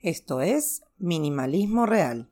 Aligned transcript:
Esto 0.00 0.40
es 0.40 0.84
Minimalismo 0.98 1.84
Real. 1.84 2.30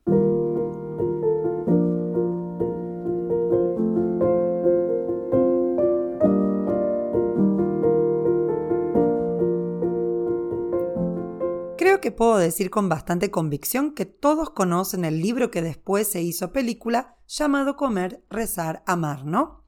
Creo 11.77 11.99
que 11.99 12.13
puedo 12.13 12.37
decir 12.37 12.69
con 12.69 12.87
bastante 12.87 13.31
convicción 13.31 13.93
que 13.93 14.05
todos 14.05 14.51
conocen 14.51 15.03
el 15.03 15.21
libro 15.21 15.51
que 15.51 15.61
después 15.61 16.07
se 16.07 16.21
hizo 16.21 16.53
película 16.53 17.17
llamado 17.27 17.75
Comer, 17.75 18.23
Rezar, 18.29 18.81
Amar, 18.85 19.25
¿no? 19.25 19.65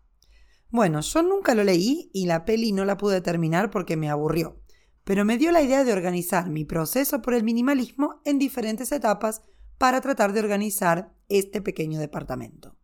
Bueno, 0.70 1.02
yo 1.02 1.22
nunca 1.22 1.54
lo 1.54 1.66
leí 1.66 2.10
y 2.14 2.28
la 2.28 2.46
peli 2.46 2.72
no 2.72 2.86
la 2.86 2.96
pude 2.96 3.20
terminar 3.20 3.70
porque 3.70 3.98
me 3.98 4.10
aburrió, 4.10 4.62
pero 5.10 5.26
me 5.26 5.40
dio 5.40 5.52
la 5.52 5.64
idea 5.64 5.84
de 5.84 5.92
organizar 5.92 6.52
mi 6.52 6.66
proceso 6.66 7.20
por 7.24 7.34
el 7.34 7.44
minimalismo 7.44 8.22
en 8.26 8.38
diferentes 8.38 8.92
etapas 8.92 9.42
para 9.80 10.02
tratar 10.02 10.34
de 10.34 10.40
organizar 10.40 11.16
este 11.30 11.64
pequeño 11.64 12.00
departamento. 12.00 12.78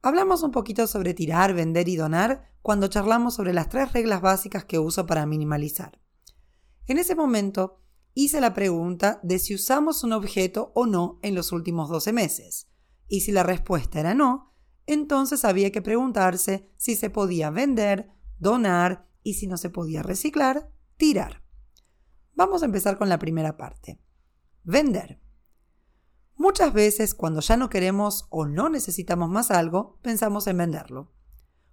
Hablamos 0.00 0.42
un 0.42 0.52
poquito 0.52 0.86
sobre 0.86 1.12
tirar, 1.12 1.52
vender 1.52 1.86
y 1.90 1.96
donar 1.96 2.54
cuando 2.62 2.88
charlamos 2.88 3.34
sobre 3.34 3.52
las 3.52 3.68
tres 3.68 3.92
reglas 3.92 4.22
básicas 4.22 4.64
que 4.64 4.78
uso 4.78 5.04
para 5.04 5.26
minimalizar. 5.26 6.00
En 6.86 6.96
ese 6.96 7.14
momento 7.14 7.82
hice 8.14 8.40
la 8.40 8.54
pregunta 8.54 9.20
de 9.22 9.38
si 9.38 9.54
usamos 9.54 10.04
un 10.04 10.14
objeto 10.14 10.72
o 10.74 10.86
no 10.86 11.18
en 11.20 11.34
los 11.34 11.52
últimos 11.52 11.90
12 11.90 12.10
meses, 12.14 12.70
y 13.06 13.20
si 13.20 13.32
la 13.32 13.42
respuesta 13.42 14.00
era 14.00 14.14
no, 14.14 14.54
entonces 14.86 15.44
había 15.44 15.72
que 15.72 15.82
preguntarse 15.82 16.72
si 16.78 16.96
se 16.96 17.10
podía 17.10 17.50
vender, 17.50 18.08
donar 18.38 19.10
y 19.22 19.34
si 19.34 19.46
no 19.46 19.58
se 19.58 19.68
podía 19.68 20.02
reciclar, 20.02 20.70
tirar. 20.98 21.42
Vamos 22.34 22.62
a 22.62 22.66
empezar 22.66 22.98
con 22.98 23.08
la 23.08 23.18
primera 23.18 23.56
parte. 23.56 24.00
Vender. 24.64 25.20
Muchas 26.34 26.72
veces 26.72 27.14
cuando 27.14 27.40
ya 27.40 27.56
no 27.56 27.70
queremos 27.70 28.26
o 28.30 28.46
no 28.46 28.68
necesitamos 28.68 29.30
más 29.30 29.50
algo, 29.50 29.98
pensamos 30.02 30.46
en 30.48 30.58
venderlo. 30.58 31.12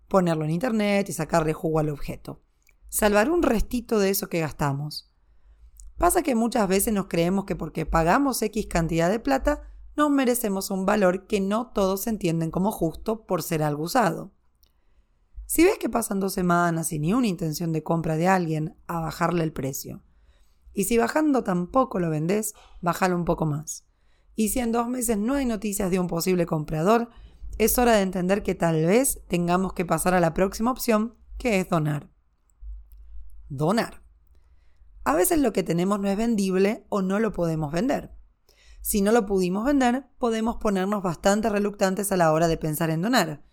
Ponerlo 0.07 0.45
en 0.45 0.51
internet 0.51 1.09
y 1.09 1.13
sacarle 1.13 1.53
jugo 1.53 1.79
al 1.79 1.89
objeto. 1.89 2.43
Salvar 2.87 3.29
un 3.31 3.41
restito 3.41 3.99
de 3.99 4.11
eso 4.11 4.29
que 4.29 4.39
gastamos. 4.39 5.11
Pasa 5.97 6.21
que 6.21 6.35
muchas 6.35 6.67
veces 6.67 6.93
nos 6.93 7.07
creemos 7.07 7.45
que 7.45 7.55
porque 7.55 7.85
pagamos 7.85 8.41
X 8.41 8.67
cantidad 8.67 9.09
de 9.09 9.19
plata, 9.19 9.71
no 9.95 10.09
merecemos 10.09 10.69
un 10.69 10.85
valor 10.85 11.25
que 11.25 11.41
no 11.41 11.71
todos 11.73 12.05
entienden 12.05 12.51
como 12.51 12.71
justo 12.71 13.25
por 13.25 13.41
ser 13.41 13.63
algo 13.63 13.83
usado. 13.83 14.34
Si 15.45 15.63
ves 15.63 15.77
que 15.77 15.89
pasan 15.89 16.19
dos 16.19 16.33
semanas 16.33 16.91
y 16.91 16.99
ni 16.99 17.13
una 17.13 17.27
intención 17.27 17.71
de 17.71 17.83
compra 17.83 18.17
de 18.17 18.27
alguien, 18.27 18.75
a 18.88 18.99
bajarle 18.99 19.43
el 19.43 19.53
precio. 19.53 20.03
Y 20.73 20.85
si 20.85 20.97
bajando 20.97 21.43
tampoco 21.43 21.99
lo 21.99 22.09
vendes, 22.09 22.53
bájalo 22.81 23.15
un 23.15 23.25
poco 23.25 23.45
más. 23.45 23.85
Y 24.35 24.49
si 24.49 24.59
en 24.59 24.71
dos 24.71 24.88
meses 24.88 25.17
no 25.17 25.35
hay 25.35 25.45
noticias 25.45 25.89
de 25.91 25.99
un 25.99 26.07
posible 26.07 26.45
comprador, 26.45 27.09
es 27.57 27.77
hora 27.77 27.93
de 27.93 28.01
entender 28.01 28.43
que 28.43 28.55
tal 28.55 28.85
vez 28.85 29.21
tengamos 29.27 29.73
que 29.73 29.85
pasar 29.85 30.13
a 30.13 30.19
la 30.19 30.33
próxima 30.33 30.71
opción, 30.71 31.16
que 31.38 31.59
es 31.61 31.69
donar. 31.69 32.09
Donar. 33.47 34.03
A 35.05 35.13
veces 35.13 35.39
lo 35.39 35.53
que 35.53 35.63
tenemos 35.63 35.99
no 35.99 36.09
es 36.09 36.17
vendible 36.17 36.85
o 36.89 37.01
no 37.01 37.19
lo 37.19 37.31
podemos 37.31 37.71
vender. 37.71 38.11
Si 38.81 39.01
no 39.01 39.11
lo 39.11 39.25
pudimos 39.25 39.63
vender, 39.63 40.07
podemos 40.17 40.57
ponernos 40.57 41.01
bastante 41.01 41.49
reluctantes 41.49 42.11
a 42.11 42.17
la 42.17 42.33
hora 42.33 42.47
de 42.47 42.57
pensar 42.57 42.89
en 42.89 43.01
donar, 43.01 43.44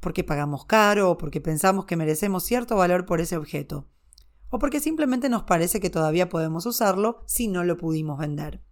porque 0.00 0.24
pagamos 0.24 0.64
caro 0.66 1.10
o 1.10 1.18
porque 1.18 1.40
pensamos 1.40 1.84
que 1.84 1.96
merecemos 1.96 2.44
cierto 2.44 2.76
valor 2.76 3.06
por 3.06 3.20
ese 3.20 3.36
objeto, 3.36 3.88
o 4.48 4.58
porque 4.58 4.80
simplemente 4.80 5.28
nos 5.28 5.44
parece 5.44 5.80
que 5.80 5.90
todavía 5.90 6.28
podemos 6.28 6.66
usarlo 6.66 7.22
si 7.26 7.48
no 7.48 7.64
lo 7.64 7.76
pudimos 7.76 8.18
vender. 8.18 8.62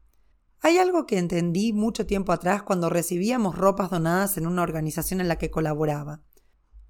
Hay 0.61 0.79
algo 0.79 1.07
que 1.07 1.19
entendí 1.19 1.73
mucho 1.73 2.07
tiempo 2.07 2.33
atrás 2.33 2.63
cuando 2.63 2.89
recibíamos 2.89 3.57
ropas 3.57 3.91
donadas 3.91 4.39
en 4.39 4.47
una 4.47 4.63
organización 4.63 5.21
en 5.21 5.29
la 5.29 5.37
que 5.37 5.51
colaboraba. 5.51 6.23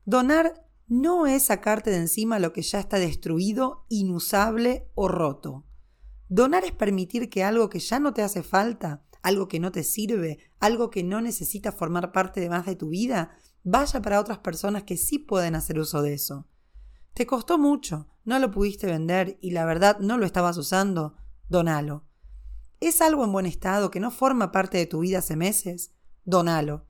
Donar 0.04 0.64
no 0.86 1.26
es 1.26 1.44
sacarte 1.44 1.90
de 1.90 1.96
encima 1.96 2.38
lo 2.38 2.52
que 2.52 2.62
ya 2.62 2.78
está 2.78 2.98
destruido, 2.98 3.86
inusable 3.88 4.88
o 4.94 5.08
roto. 5.08 5.64
Donar 6.28 6.64
es 6.64 6.72
permitir 6.72 7.30
que 7.30 7.42
algo 7.42 7.68
que 7.68 7.80
ya 7.80 7.98
no 7.98 8.12
te 8.12 8.22
hace 8.22 8.42
falta 8.42 9.04
algo 9.24 9.48
que 9.48 9.58
no 9.58 9.72
te 9.72 9.82
sirve, 9.82 10.38
algo 10.60 10.90
que 10.90 11.02
no 11.02 11.20
necesita 11.22 11.72
formar 11.72 12.12
parte 12.12 12.40
de 12.40 12.50
más 12.50 12.66
de 12.66 12.76
tu 12.76 12.90
vida, 12.90 13.30
vaya 13.64 14.00
para 14.00 14.20
otras 14.20 14.38
personas 14.38 14.84
que 14.84 14.96
sí 14.96 15.18
pueden 15.18 15.56
hacer 15.56 15.78
uso 15.78 16.02
de 16.02 16.14
eso. 16.14 16.46
Te 17.12 17.26
costó 17.26 17.58
mucho, 17.58 18.08
no 18.24 18.38
lo 18.38 18.50
pudiste 18.50 18.86
vender 18.86 19.38
y 19.40 19.50
la 19.50 19.64
verdad 19.64 19.98
no 19.98 20.16
lo 20.18 20.26
estabas 20.26 20.56
usando, 20.56 21.16
donalo. 21.48 22.04
¿Es 22.78 23.00
algo 23.00 23.24
en 23.24 23.32
buen 23.32 23.46
estado 23.46 23.90
que 23.90 23.98
no 23.98 24.10
forma 24.10 24.52
parte 24.52 24.78
de 24.78 24.86
tu 24.86 25.00
vida 25.00 25.18
hace 25.18 25.34
meses? 25.34 25.92
Donalo. 26.24 26.86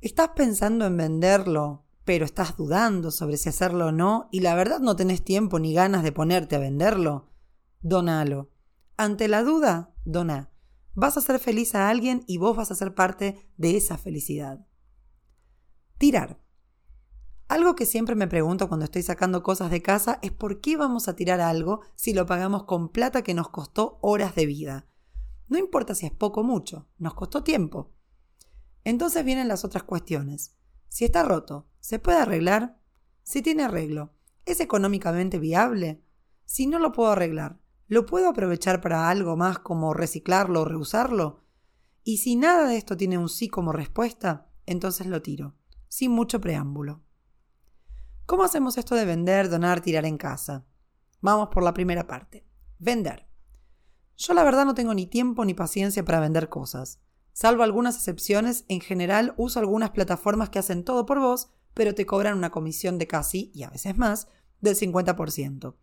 ¿Estás 0.00 0.30
pensando 0.36 0.86
en 0.86 0.96
venderlo, 0.96 1.84
pero 2.04 2.24
estás 2.24 2.56
dudando 2.56 3.10
sobre 3.10 3.36
si 3.36 3.50
hacerlo 3.50 3.88
o 3.88 3.92
no 3.92 4.28
y 4.32 4.40
la 4.40 4.54
verdad 4.54 4.80
no 4.80 4.96
tenés 4.96 5.22
tiempo 5.22 5.58
ni 5.58 5.74
ganas 5.74 6.02
de 6.02 6.12
ponerte 6.12 6.56
a 6.56 6.60
venderlo? 6.60 7.30
Donalo. 7.80 8.50
Ante 8.96 9.28
la 9.28 9.42
duda, 9.42 9.92
dona 10.04 10.50
vas 11.00 11.16
a 11.16 11.20
hacer 11.20 11.38
feliz 11.38 11.76
a 11.76 11.88
alguien 11.88 12.24
y 12.26 12.38
vos 12.38 12.56
vas 12.56 12.72
a 12.72 12.74
ser 12.74 12.92
parte 12.92 13.52
de 13.56 13.76
esa 13.76 13.96
felicidad. 13.96 14.66
Tirar. 15.98 16.40
Algo 17.48 17.74
que 17.74 17.86
siempre 17.86 18.14
me 18.14 18.28
pregunto 18.28 18.68
cuando 18.68 18.84
estoy 18.84 19.02
sacando 19.02 19.42
cosas 19.42 19.70
de 19.70 19.82
casa 19.82 20.18
es 20.22 20.32
por 20.32 20.60
qué 20.60 20.76
vamos 20.76 21.08
a 21.08 21.16
tirar 21.16 21.40
algo 21.40 21.80
si 21.94 22.12
lo 22.12 22.26
pagamos 22.26 22.64
con 22.64 22.88
plata 22.88 23.22
que 23.22 23.34
nos 23.34 23.48
costó 23.48 23.98
horas 24.00 24.34
de 24.34 24.46
vida. 24.46 24.86
No 25.48 25.58
importa 25.58 25.94
si 25.94 26.06
es 26.06 26.12
poco 26.12 26.42
o 26.42 26.44
mucho, 26.44 26.88
nos 26.98 27.14
costó 27.14 27.42
tiempo. 27.42 27.92
Entonces 28.84 29.24
vienen 29.24 29.48
las 29.48 29.64
otras 29.64 29.82
cuestiones. 29.82 30.54
Si 30.88 31.04
está 31.04 31.22
roto, 31.22 31.68
¿se 31.80 31.98
puede 31.98 32.18
arreglar? 32.18 32.80
Si 33.22 33.42
tiene 33.42 33.64
arreglo, 33.64 34.14
¿es 34.46 34.60
económicamente 34.60 35.38
viable? 35.38 36.02
Si 36.44 36.66
no 36.66 36.78
lo 36.78 36.92
puedo 36.92 37.10
arreglar, 37.10 37.60
¿Lo 37.90 38.04
puedo 38.04 38.28
aprovechar 38.28 38.82
para 38.82 39.08
algo 39.08 39.34
más 39.34 39.60
como 39.60 39.94
reciclarlo 39.94 40.60
o 40.60 40.64
reusarlo? 40.66 41.40
Y 42.04 42.18
si 42.18 42.36
nada 42.36 42.68
de 42.68 42.76
esto 42.76 42.98
tiene 42.98 43.16
un 43.16 43.30
sí 43.30 43.48
como 43.48 43.72
respuesta, 43.72 44.50
entonces 44.66 45.06
lo 45.06 45.22
tiro, 45.22 45.54
sin 45.88 46.12
mucho 46.12 46.40
preámbulo. 46.40 47.02
¿Cómo 48.26 48.44
hacemos 48.44 48.76
esto 48.76 48.94
de 48.94 49.04
vender, 49.04 49.48
donar, 49.48 49.80
tirar 49.80 50.04
en 50.04 50.18
casa? 50.18 50.66
Vamos 51.20 51.48
por 51.50 51.62
la 51.62 51.74
primera 51.74 52.06
parte. 52.06 52.46
Vender. 52.78 53.26
Yo 54.16 54.34
la 54.34 54.44
verdad 54.44 54.64
no 54.64 54.74
tengo 54.74 54.94
ni 54.94 55.06
tiempo 55.06 55.44
ni 55.44 55.54
paciencia 55.54 56.04
para 56.04 56.20
vender 56.20 56.48
cosas. 56.48 57.00
Salvo 57.32 57.62
algunas 57.62 57.96
excepciones, 57.96 58.64
en 58.68 58.80
general 58.80 59.32
uso 59.36 59.60
algunas 59.60 59.90
plataformas 59.90 60.50
que 60.50 60.58
hacen 60.58 60.84
todo 60.84 61.06
por 61.06 61.20
vos, 61.20 61.50
pero 61.72 61.94
te 61.94 62.04
cobran 62.04 62.36
una 62.36 62.50
comisión 62.50 62.98
de 62.98 63.06
casi, 63.06 63.52
y 63.54 63.62
a 63.62 63.70
veces 63.70 63.96
más, 63.96 64.26
del 64.60 64.74
50%. 64.74 65.76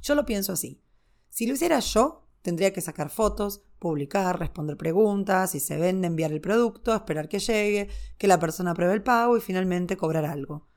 Yo 0.00 0.14
lo 0.14 0.24
pienso 0.24 0.54
así. 0.54 0.82
Si 1.28 1.46
lo 1.46 1.52
hiciera 1.52 1.80
yo, 1.80 2.26
tendría 2.40 2.72
que 2.72 2.80
sacar 2.80 3.10
fotos, 3.10 3.62
publicar, 3.78 4.38
responder 4.38 4.76
preguntas, 4.76 5.50
si 5.50 5.60
se 5.60 5.76
vende, 5.76 6.06
enviar 6.06 6.32
el 6.32 6.40
producto, 6.40 6.94
esperar 6.94 7.28
que 7.28 7.38
llegue, 7.38 7.88
que 8.18 8.28
la 8.28 8.38
persona 8.38 8.72
apruebe 8.72 8.94
el 8.94 9.02
pago 9.02 9.36
y 9.36 9.40
finalmente 9.40 9.96
cobrar 9.96 10.24
algo. 10.24 10.68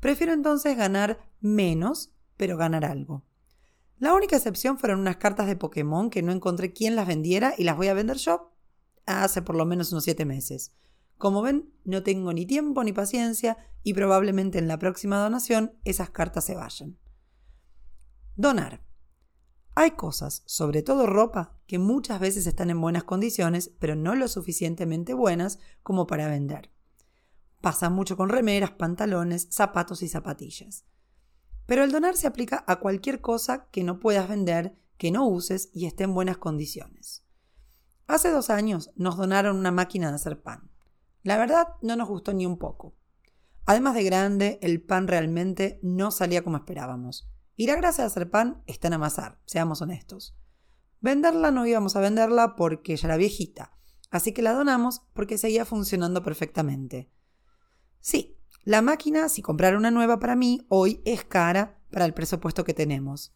Prefiero 0.00 0.32
entonces 0.32 0.76
ganar 0.76 1.18
menos, 1.40 2.12
pero 2.36 2.56
ganar 2.56 2.84
algo. 2.84 3.24
La 3.98 4.14
única 4.14 4.36
excepción 4.36 4.78
fueron 4.78 5.00
unas 5.00 5.16
cartas 5.16 5.46
de 5.46 5.56
Pokémon 5.56 6.10
que 6.10 6.22
no 6.22 6.32
encontré 6.32 6.72
quién 6.72 6.96
las 6.96 7.06
vendiera 7.06 7.54
y 7.56 7.64
las 7.64 7.76
voy 7.76 7.88
a 7.88 7.94
vender 7.94 8.16
yo 8.16 8.52
hace 9.06 9.42
por 9.42 9.56
lo 9.56 9.64
menos 9.64 9.92
unos 9.92 10.04
siete 10.04 10.24
meses. 10.24 10.72
Como 11.18 11.42
ven, 11.42 11.72
no 11.84 12.02
tengo 12.02 12.32
ni 12.32 12.46
tiempo 12.46 12.82
ni 12.82 12.92
paciencia 12.92 13.56
y 13.82 13.94
probablemente 13.94 14.58
en 14.58 14.68
la 14.68 14.78
próxima 14.78 15.18
donación 15.18 15.78
esas 15.84 16.10
cartas 16.10 16.44
se 16.44 16.54
vayan. 16.54 16.98
Donar. 18.34 18.82
Hay 19.74 19.92
cosas, 19.92 20.42
sobre 20.44 20.82
todo 20.82 21.06
ropa, 21.06 21.56
que 21.66 21.78
muchas 21.78 22.20
veces 22.20 22.46
están 22.46 22.68
en 22.68 22.80
buenas 22.80 23.04
condiciones, 23.04 23.72
pero 23.78 23.96
no 23.96 24.14
lo 24.14 24.28
suficientemente 24.28 25.14
buenas 25.14 25.58
como 25.82 26.06
para 26.06 26.28
vender. 26.28 26.70
Pasa 27.62 27.88
mucho 27.88 28.16
con 28.16 28.28
remeras, 28.28 28.72
pantalones, 28.72 29.48
zapatos 29.50 30.02
y 30.02 30.08
zapatillas. 30.08 30.84
Pero 31.64 31.84
el 31.84 31.92
donar 31.92 32.16
se 32.16 32.26
aplica 32.26 32.64
a 32.66 32.80
cualquier 32.80 33.20
cosa 33.20 33.68
que 33.70 33.84
no 33.84 33.98
puedas 33.98 34.28
vender, 34.28 34.76
que 34.98 35.10
no 35.10 35.26
uses 35.26 35.70
y 35.72 35.86
esté 35.86 36.04
en 36.04 36.12
buenas 36.12 36.36
condiciones. 36.36 37.24
Hace 38.06 38.30
dos 38.30 38.50
años 38.50 38.90
nos 38.96 39.16
donaron 39.16 39.56
una 39.56 39.70
máquina 39.70 40.10
de 40.10 40.16
hacer 40.16 40.42
pan. 40.42 40.70
La 41.22 41.38
verdad 41.38 41.68
no 41.80 41.96
nos 41.96 42.08
gustó 42.08 42.34
ni 42.34 42.44
un 42.44 42.58
poco. 42.58 42.94
Además 43.64 43.94
de 43.94 44.02
grande, 44.02 44.58
el 44.60 44.82
pan 44.82 45.06
realmente 45.08 45.78
no 45.82 46.10
salía 46.10 46.42
como 46.42 46.58
esperábamos. 46.58 47.30
Y 47.56 47.66
la 47.66 47.76
gracia 47.76 48.04
de 48.04 48.08
hacer 48.08 48.30
pan 48.30 48.62
está 48.66 48.88
en 48.88 48.94
amasar, 48.94 49.40
seamos 49.44 49.82
honestos. 49.82 50.36
Venderla 51.00 51.50
no 51.50 51.66
íbamos 51.66 51.96
a 51.96 52.00
venderla 52.00 52.56
porque 52.56 52.96
ya 52.96 53.08
era 53.08 53.16
viejita, 53.16 53.72
así 54.10 54.32
que 54.32 54.42
la 54.42 54.52
donamos 54.52 55.02
porque 55.14 55.38
seguía 55.38 55.64
funcionando 55.64 56.22
perfectamente. 56.22 57.10
Sí, 58.00 58.38
la 58.64 58.82
máquina, 58.82 59.28
si 59.28 59.42
comprar 59.42 59.76
una 59.76 59.90
nueva 59.90 60.20
para 60.20 60.36
mí, 60.36 60.64
hoy 60.68 61.02
es 61.04 61.24
cara 61.24 61.80
para 61.90 62.04
el 62.04 62.14
presupuesto 62.14 62.64
que 62.64 62.74
tenemos. 62.74 63.34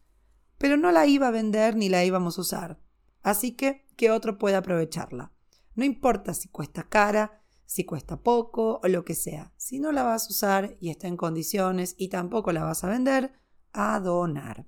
Pero 0.57 0.77
no 0.77 0.91
la 0.91 1.05
iba 1.05 1.27
a 1.27 1.31
vender 1.31 1.75
ni 1.75 1.89
la 1.89 2.03
íbamos 2.05 2.37
a 2.37 2.41
usar. 2.41 2.79
así 3.21 3.51
que 3.51 3.85
que 3.97 4.11
otro 4.11 4.37
pueda 4.37 4.59
aprovecharla. 4.59 5.33
No 5.75 5.83
importa 5.83 6.33
si 6.33 6.47
cuesta 6.47 6.83
cara, 6.87 7.41
si 7.65 7.83
cuesta 7.83 8.21
poco 8.21 8.79
o 8.81 8.87
lo 8.87 9.03
que 9.03 9.15
sea. 9.15 9.51
Si 9.57 9.79
no 9.79 9.91
la 9.91 10.03
vas 10.03 10.25
a 10.25 10.29
usar 10.29 10.77
y 10.79 10.89
está 10.89 11.07
en 11.07 11.17
condiciones 11.17 11.93
y 11.97 12.07
tampoco 12.07 12.53
la 12.53 12.63
vas 12.63 12.83
a 12.83 12.89
vender, 12.89 13.33
a 13.77 13.99
donar. 13.99 14.65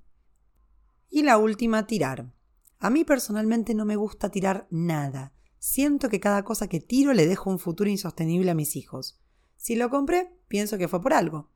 Y 1.10 1.24
la 1.24 1.40
última, 1.40 1.88
tirar. 1.88 2.32
A 2.78 2.92
mí 2.92 3.04
personalmente 3.04 3.74
no 3.74 3.84
me 3.84 3.96
gusta 3.96 4.30
tirar 4.30 4.68
nada. 4.70 5.34
Siento 5.58 6.10
que 6.10 6.20
cada 6.20 6.44
cosa 6.44 6.68
que 6.68 6.80
tiro 6.80 7.14
le 7.14 7.26
dejo 7.26 7.50
un 7.50 7.58
futuro 7.58 7.90
insostenible 7.90 8.52
a 8.52 8.56
mis 8.56 8.76
hijos. 8.76 9.20
Si 9.58 9.76
lo 9.76 9.90
compré, 9.90 10.32
pienso 10.48 10.78
que 10.78 10.88
fue 10.88 11.02
por 11.02 11.14
algo. 11.14 11.50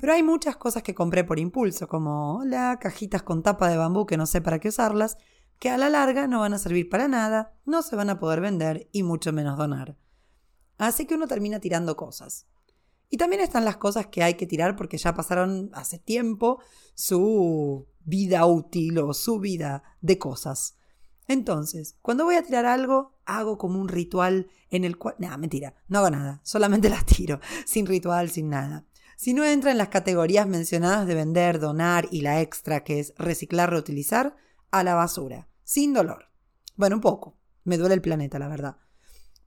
Pero 0.00 0.14
hay 0.14 0.22
muchas 0.22 0.56
cosas 0.56 0.82
que 0.82 0.94
compré 0.94 1.22
por 1.22 1.38
impulso, 1.38 1.86
como 1.86 2.40
la 2.46 2.78
cajitas 2.80 3.22
con 3.22 3.42
tapa 3.42 3.68
de 3.68 3.76
bambú 3.76 4.06
que 4.06 4.16
no 4.16 4.24
sé 4.24 4.40
para 4.40 4.58
qué 4.58 4.68
usarlas, 4.68 5.18
que 5.58 5.68
a 5.68 5.76
la 5.76 5.90
larga 5.90 6.26
no 6.26 6.40
van 6.40 6.54
a 6.54 6.58
servir 6.58 6.88
para 6.88 7.06
nada, 7.06 7.54
no 7.66 7.82
se 7.82 7.94
van 7.94 8.08
a 8.08 8.18
poder 8.18 8.40
vender 8.40 8.88
y 8.92 9.02
mucho 9.02 9.34
menos 9.34 9.58
donar. 9.58 9.98
Así 10.78 11.04
que 11.04 11.14
uno 11.14 11.26
termina 11.26 11.60
tirando 11.60 11.96
cosas. 11.98 12.46
Y 13.10 13.16
también 13.16 13.42
están 13.42 13.64
las 13.64 13.76
cosas 13.76 14.06
que 14.06 14.22
hay 14.22 14.34
que 14.34 14.46
tirar 14.46 14.76
porque 14.76 14.96
ya 14.96 15.14
pasaron 15.14 15.70
hace 15.74 15.98
tiempo 15.98 16.62
su 16.94 17.88
vida 18.04 18.46
útil 18.46 18.98
o 18.98 19.12
su 19.12 19.40
vida 19.40 19.82
de 20.00 20.16
cosas. 20.16 20.76
Entonces, 21.26 21.96
cuando 22.02 22.24
voy 22.24 22.36
a 22.36 22.42
tirar 22.42 22.66
algo, 22.66 23.18
hago 23.24 23.58
como 23.58 23.80
un 23.80 23.88
ritual 23.88 24.48
en 24.70 24.84
el 24.84 24.96
cual... 24.96 25.16
No, 25.18 25.36
mentira, 25.38 25.74
no 25.88 25.98
hago 25.98 26.10
nada, 26.10 26.40
solamente 26.44 26.88
las 26.90 27.04
tiro, 27.04 27.40
sin 27.66 27.86
ritual, 27.86 28.30
sin 28.30 28.48
nada. 28.48 28.86
Si 29.16 29.34
no 29.34 29.44
entra 29.44 29.70
en 29.70 29.78
las 29.78 29.88
categorías 29.88 30.46
mencionadas 30.46 31.06
de 31.06 31.14
vender, 31.14 31.60
donar 31.60 32.08
y 32.10 32.22
la 32.22 32.40
extra 32.40 32.84
que 32.84 33.00
es 33.00 33.12
reciclar, 33.18 33.70
reutilizar, 33.70 34.34
a 34.70 34.82
la 34.82 34.94
basura, 34.94 35.48
sin 35.62 35.92
dolor. 35.92 36.30
Bueno, 36.76 36.96
un 36.96 37.02
poco. 37.02 37.36
Me 37.64 37.76
duele 37.76 37.94
el 37.94 38.02
planeta, 38.02 38.38
la 38.38 38.48
verdad. 38.48 38.76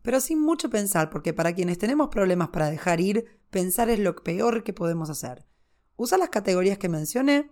Pero 0.03 0.19
sin 0.19 0.39
mucho 0.39 0.69
pensar, 0.69 1.09
porque 1.09 1.33
para 1.33 1.53
quienes 1.53 1.79
tenemos 1.79 2.09
problemas 2.09 2.49
para 2.49 2.69
dejar 2.69 2.99
ir, 2.99 3.41
pensar 3.53 3.89
es 3.89 3.99
lo 3.99 4.15
peor 4.15 4.65
que 4.65 4.73
podemos 4.73 5.09
hacer. 5.09 5.45
Usa 5.95 6.17
las 6.17 6.29
categorías 6.29 6.77
que 6.77 6.89
mencioné 6.89 7.51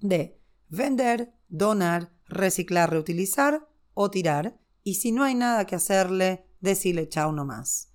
de 0.00 0.40
vender, 0.70 1.34
donar, 1.48 2.12
reciclar, 2.26 2.90
reutilizar 2.90 3.68
o 3.92 4.10
tirar, 4.10 4.58
y 4.82 4.94
si 4.94 5.12
no 5.12 5.22
hay 5.22 5.34
nada 5.34 5.66
que 5.66 5.74
hacerle, 5.74 6.46
decirle 6.60 7.08
chao 7.08 7.32
nomás. 7.32 7.92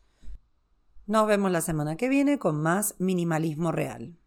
Nos 1.08 1.26
vemos 1.26 1.52
la 1.52 1.62
semana 1.62 1.96
que 1.96 2.10
viene 2.10 2.38
con 2.38 2.62
más 2.62 2.96
minimalismo 3.00 3.72
real. 3.72 4.20